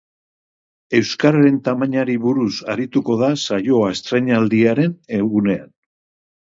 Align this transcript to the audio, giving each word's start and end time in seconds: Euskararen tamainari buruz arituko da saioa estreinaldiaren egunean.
Euskararen 0.99 1.59
tamainari 1.67 2.17
buruz 2.25 2.49
arituko 2.75 3.21
da 3.23 3.31
saioa 3.45 3.93
estreinaldiaren 3.99 4.99
egunean. 5.21 5.75